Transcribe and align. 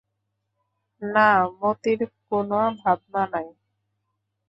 না, 1.01 1.27
মতির 1.59 1.99
কোনো 2.27 2.59
ভাবনা 2.81 3.23
নাই। 3.33 3.47